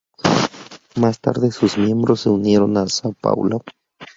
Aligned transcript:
Más 0.95 1.19
tarde, 1.21 1.51
sus 1.51 1.77
miembros 1.77 2.21
se 2.21 2.29
unieron 2.31 2.75
al 2.75 2.87
São 2.87 3.13
Paulo. 3.15 3.61